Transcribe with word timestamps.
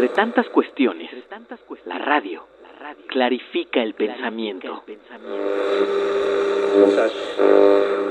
Entre 0.00 0.16
tantas 0.16 0.48
cuestiones, 0.48 1.10
la 1.84 1.98
radio 1.98 2.46
clarifica 3.06 3.82
el 3.82 3.92
pensamiento. 3.92 4.82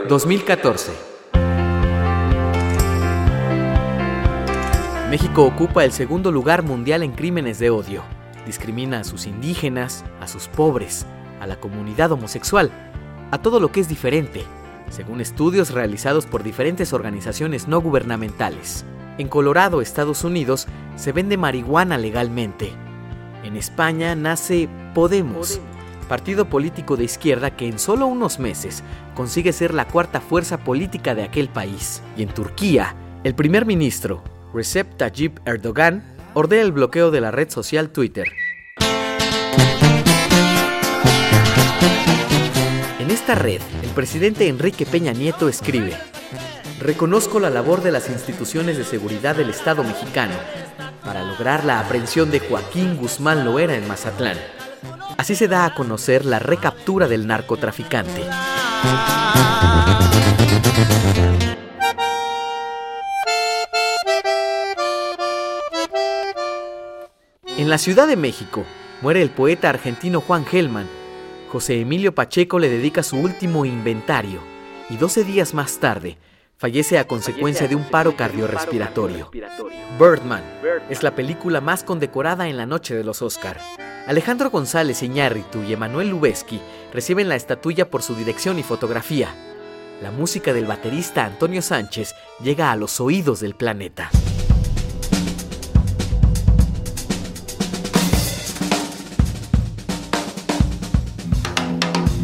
2014. 0.07 0.91
México 5.09 5.43
ocupa 5.45 5.83
el 5.83 5.91
segundo 5.91 6.31
lugar 6.31 6.61
mundial 6.61 7.01
en 7.01 7.13
crímenes 7.13 7.57
de 7.57 7.71
odio. 7.71 8.03
Discrimina 8.45 8.99
a 8.99 9.03
sus 9.03 9.25
indígenas, 9.25 10.05
a 10.21 10.27
sus 10.27 10.47
pobres, 10.47 11.07
a 11.39 11.47
la 11.47 11.59
comunidad 11.59 12.11
homosexual, 12.11 12.69
a 13.31 13.41
todo 13.41 13.59
lo 13.59 13.71
que 13.71 13.79
es 13.79 13.89
diferente, 13.89 14.43
según 14.91 15.21
estudios 15.21 15.71
realizados 15.71 16.27
por 16.27 16.43
diferentes 16.43 16.93
organizaciones 16.93 17.67
no 17.67 17.81
gubernamentales. 17.81 18.85
En 19.19 19.27
Colorado, 19.27 19.81
Estados 19.81 20.23
Unidos, 20.23 20.65
se 20.95 21.11
vende 21.11 21.35
marihuana 21.35 21.97
legalmente. 21.97 22.71
En 23.43 23.57
España 23.57 24.15
nace 24.15 24.69
Podemos, 24.95 25.59
partido 26.07 26.45
político 26.45 26.95
de 26.95 27.03
izquierda 27.03 27.53
que 27.53 27.67
en 27.67 27.79
solo 27.79 28.07
unos 28.07 28.39
meses 28.39 28.81
consigue 29.15 29.51
ser 29.51 29.73
la 29.73 29.89
cuarta 29.89 30.21
fuerza 30.21 30.59
política 30.59 31.15
de 31.15 31.23
aquel 31.23 31.49
país. 31.49 32.01
Y 32.15 32.23
en 32.23 32.29
Turquía, 32.29 32.95
el 33.25 33.35
primer 33.35 33.65
ministro, 33.65 34.23
Recep 34.53 34.95
Tayyip 34.95 35.45
Erdogan, 35.45 36.01
ordena 36.33 36.61
el 36.61 36.71
bloqueo 36.71 37.11
de 37.11 37.19
la 37.19 37.31
red 37.31 37.49
social 37.49 37.89
Twitter. 37.89 38.31
En 42.99 43.11
esta 43.11 43.35
red, 43.35 43.59
el 43.83 43.89
presidente 43.89 44.47
Enrique 44.47 44.85
Peña 44.85 45.11
Nieto 45.11 45.49
escribe, 45.49 45.97
Reconozco 46.79 47.41
la 47.41 47.49
labor 47.49 47.83
de 47.83 47.91
las 47.91 48.09
instituciones 48.09 48.77
de 48.77 48.85
seguridad 48.85 49.35
del 49.35 49.49
Estado 49.49 49.83
mexicano 49.83 50.33
para 51.03 51.23
lograr 51.23 51.65
la 51.65 51.81
aprehensión 51.81 52.31
de 52.31 52.39
Joaquín 52.39 52.95
Guzmán 52.95 53.43
Loera 53.43 53.75
en 53.75 53.85
Mazatlán. 53.85 54.37
Así 55.17 55.35
se 55.35 55.49
da 55.49 55.65
a 55.65 55.75
conocer 55.75 56.23
la 56.23 56.39
recaptura 56.39 57.09
del 57.09 57.27
narcotraficante. 57.27 58.23
En 67.57 67.69
la 67.69 67.77
Ciudad 67.77 68.07
de 68.07 68.15
México 68.15 68.63
muere 69.01 69.21
el 69.21 69.31
poeta 69.31 69.67
argentino 69.67 70.21
Juan 70.21 70.45
Gelman. 70.45 70.87
José 71.51 71.81
Emilio 71.81 72.15
Pacheco 72.15 72.57
le 72.57 72.69
dedica 72.69 73.03
su 73.03 73.17
último 73.17 73.65
inventario 73.65 74.39
y 74.89 74.95
12 74.95 75.25
días 75.25 75.53
más 75.53 75.79
tarde 75.79 76.17
fallece 76.59 76.99
a 76.99 77.07
consecuencia 77.07 77.69
de 77.69 77.75
un 77.75 77.85
paro 77.85 78.17
cardiorrespiratorio. 78.17 79.31
Birdman 79.97 80.43
es 80.89 81.03
la 81.03 81.15
película 81.15 81.61
más 81.61 81.85
condecorada 81.85 82.49
en 82.49 82.57
la 82.57 82.65
noche 82.65 82.93
de 82.95 83.05
los 83.05 83.21
Oscar. 83.21 83.57
Alejandro 84.05 84.49
González 84.49 85.01
Iñárritu 85.01 85.63
y 85.63 85.71
Emanuel 85.71 86.09
Lubezki 86.09 86.59
reciben 86.93 87.29
la 87.29 87.37
estatuilla 87.37 87.89
por 87.89 88.03
su 88.03 88.13
dirección 88.13 88.59
y 88.59 88.63
fotografía. 88.63 89.29
La 90.01 90.11
música 90.11 90.51
del 90.51 90.65
baterista 90.65 91.25
Antonio 91.25 91.61
Sánchez 91.61 92.13
llega 92.43 92.71
a 92.71 92.75
los 92.75 92.99
oídos 92.99 93.39
del 93.39 93.55
planeta. 93.55 94.09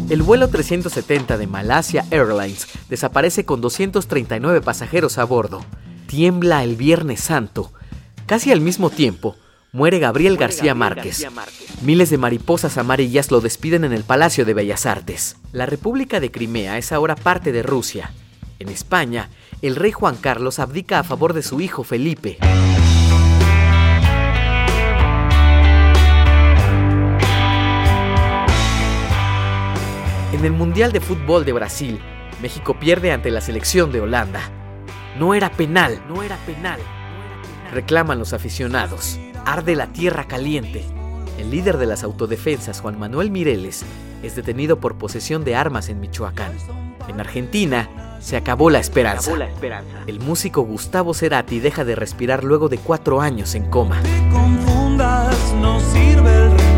El 0.08 0.22
vuelo 0.22 0.46
370 0.48 1.36
de 1.36 1.48
Malasia 1.48 2.04
Airlines 2.12 2.68
desaparece 2.88 3.44
con 3.44 3.60
239 3.60 4.60
pasajeros 4.60 5.18
a 5.18 5.24
bordo. 5.24 5.64
Tiembla 6.06 6.62
el 6.62 6.76
Viernes 6.76 7.18
Santo. 7.20 7.72
Casi 8.26 8.52
al 8.52 8.60
mismo 8.60 8.90
tiempo, 8.90 9.34
muere 9.72 9.98
Gabriel, 9.98 10.36
García, 10.36 10.76
Márquez. 10.76 11.26
Miles 11.82 12.10
de 12.10 12.18
mariposas 12.18 12.78
amarillas 12.78 13.32
lo 13.32 13.40
despiden 13.40 13.82
en 13.82 13.92
el 13.92 14.04
Palacio 14.04 14.44
de 14.44 14.54
Bellas 14.54 14.86
Artes. 14.86 15.38
La 15.50 15.66
República 15.66 16.20
de 16.20 16.30
Crimea 16.30 16.78
es 16.78 16.92
ahora 16.92 17.16
parte 17.16 17.50
de 17.50 17.64
Rusia. 17.64 18.12
En 18.60 18.68
España, 18.68 19.30
el 19.60 19.74
rey 19.74 19.90
Juan 19.90 20.16
Carlos 20.16 20.60
abdica 20.60 21.00
a 21.00 21.04
favor 21.04 21.32
de 21.32 21.42
su 21.42 21.60
hijo 21.60 21.82
Felipe. 21.82 22.38
El 30.46 30.52
Mundial 30.52 30.92
de 30.92 31.00
Fútbol 31.00 31.44
de 31.44 31.52
Brasil, 31.52 32.00
México 32.40 32.78
pierde 32.78 33.10
ante 33.10 33.30
la 33.32 33.40
selección 33.40 33.90
de 33.90 34.00
Holanda. 34.00 34.40
No 35.18 35.34
era 35.34 35.50
penal, 35.50 36.00
no 36.08 36.22
era 36.22 36.36
penal. 36.46 36.78
Reclaman 37.72 38.18
los 38.18 38.32
aficionados. 38.32 39.18
Arde 39.44 39.74
la 39.74 39.88
tierra 39.88 40.28
caliente. 40.28 40.84
El 41.38 41.50
líder 41.50 41.78
de 41.78 41.86
las 41.86 42.04
autodefensas, 42.04 42.80
Juan 42.80 42.98
Manuel 42.98 43.32
Mireles, 43.32 43.84
es 44.22 44.36
detenido 44.36 44.78
por 44.78 44.96
posesión 44.96 45.44
de 45.44 45.56
armas 45.56 45.88
en 45.88 45.98
Michoacán. 45.98 46.52
En 47.08 47.18
Argentina, 47.18 48.18
se 48.20 48.36
acabó 48.36 48.70
la 48.70 48.78
esperanza. 48.78 49.32
El 50.06 50.20
músico 50.20 50.62
Gustavo 50.62 51.12
Cerati 51.12 51.58
deja 51.58 51.84
de 51.84 51.96
respirar 51.96 52.44
luego 52.44 52.68
de 52.68 52.78
cuatro 52.78 53.20
años 53.20 53.54
en 53.56 53.68
coma. 53.68 54.00
no 55.60 55.80
sirve 55.80 56.36
el 56.36 56.75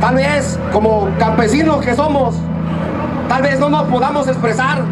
Tal 0.00 0.14
vez, 0.14 0.58
como 0.72 1.08
campesinos 1.18 1.84
que 1.84 1.94
somos, 1.94 2.34
tal 3.28 3.42
vez 3.42 3.58
no 3.58 3.68
nos 3.68 3.88
podamos 3.88 4.28
expresar 4.28 4.84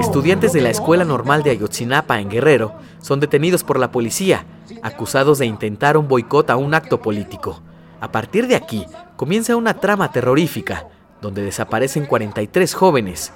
Estudiantes 0.00 0.54
de 0.54 0.62
la 0.62 0.70
Escuela 0.70 1.04
Normal 1.04 1.42
de 1.42 1.50
Ayotzinapa 1.50 2.18
en 2.20 2.30
Guerrero 2.30 2.76
son 2.98 3.20
detenidos 3.20 3.62
por 3.62 3.78
la 3.78 3.90
policía, 3.90 4.46
acusados 4.82 5.38
de 5.38 5.44
intentar 5.44 5.98
un 5.98 6.08
boicot 6.08 6.48
a 6.48 6.56
un 6.56 6.72
acto 6.72 7.02
político. 7.02 7.60
A 8.00 8.10
partir 8.10 8.46
de 8.46 8.56
aquí, 8.56 8.86
comienza 9.16 9.54
una 9.54 9.74
trama 9.74 10.12
terrorífica, 10.12 10.86
donde 11.20 11.42
desaparecen 11.42 12.06
43 12.06 12.72
jóvenes. 12.72 13.32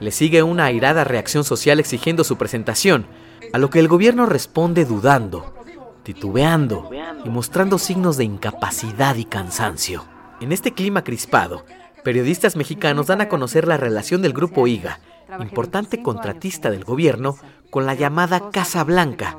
Le 0.00 0.12
sigue 0.12 0.42
una 0.42 0.64
airada 0.64 1.04
reacción 1.04 1.44
social 1.44 1.78
exigiendo 1.78 2.24
su 2.24 2.38
presentación, 2.38 3.06
a 3.52 3.58
lo 3.58 3.68
que 3.68 3.78
el 3.78 3.88
gobierno 3.88 4.24
responde 4.24 4.86
dudando, 4.86 5.52
titubeando 6.02 6.90
y 7.24 7.28
mostrando 7.28 7.78
signos 7.78 8.16
de 8.16 8.24
incapacidad 8.24 9.16
y 9.16 9.24
cansancio. 9.24 10.04
En 10.40 10.52
este 10.52 10.72
clima 10.72 11.04
crispado, 11.04 11.64
periodistas 12.04 12.56
mexicanos 12.56 13.06
dan 13.06 13.20
a 13.20 13.28
conocer 13.28 13.66
la 13.66 13.76
relación 13.76 14.22
del 14.22 14.32
grupo 14.32 14.66
IGA 14.66 14.98
importante 15.40 16.02
contratista 16.02 16.70
del 16.70 16.84
gobierno, 16.84 17.36
con 17.70 17.86
la 17.86 17.94
llamada 17.94 18.50
Casa 18.50 18.84
Blanca, 18.84 19.38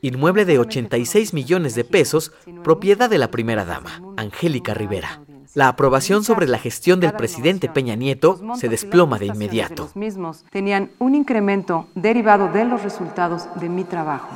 inmueble 0.00 0.44
de 0.44 0.58
86 0.58 1.34
millones 1.34 1.74
de 1.74 1.84
pesos, 1.84 2.32
propiedad 2.62 3.10
de 3.10 3.18
la 3.18 3.30
primera 3.30 3.64
dama, 3.64 4.00
Angélica 4.16 4.72
Rivera. 4.72 5.20
La 5.52 5.68
aprobación 5.68 6.24
sobre 6.24 6.48
la 6.48 6.58
gestión 6.58 6.98
del 6.98 7.12
presidente 7.12 7.68
Peña 7.68 7.94
Nieto 7.94 8.40
se 8.56 8.68
desploma 8.68 9.18
de 9.18 9.26
inmediato. 9.26 9.84
Los 9.84 9.96
mismos 9.96 10.44
tenían 10.50 10.90
un 10.98 11.14
incremento 11.14 11.86
derivado 11.94 12.48
de 12.48 12.64
los 12.64 12.82
resultados 12.82 13.46
de 13.60 13.68
mi 13.68 13.84
trabajo. 13.84 14.30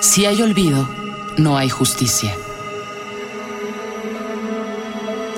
Si 0.00 0.24
hay 0.24 0.40
olvido, 0.40 0.88
no 1.36 1.58
hay 1.58 1.68
justicia. 1.68 2.34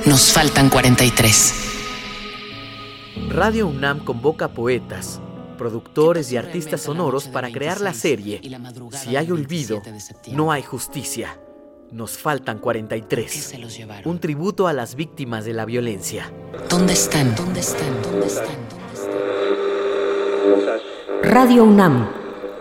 Nos 0.06 0.32
faltan 0.32 0.70
43. 0.70 1.54
Radio 3.30 3.66
UNAM 3.66 4.04
convoca 4.04 4.48
poetas, 4.48 5.20
productores 5.58 6.30
y 6.30 6.36
artistas 6.36 6.82
sonoros 6.82 7.26
para 7.26 7.50
crear 7.50 7.80
la 7.80 7.92
serie 7.92 8.40
Si 8.92 9.16
hay 9.16 9.32
olvido, 9.32 9.82
no 10.30 10.52
hay 10.52 10.62
justicia. 10.62 11.40
Nos 11.90 12.16
faltan 12.16 12.58
43. 12.58 13.54
Un 14.04 14.20
tributo 14.20 14.68
a 14.68 14.72
las 14.72 14.94
víctimas 14.94 15.44
de 15.44 15.54
la 15.54 15.64
violencia. 15.64 16.32
¿Dónde 16.68 16.92
están? 16.92 17.34
¿Dónde 17.34 17.60
están? 17.60 18.02
¿Dónde 18.02 18.26
están? 18.26 18.56
Radio 21.22 21.64
UNAM. 21.64 22.21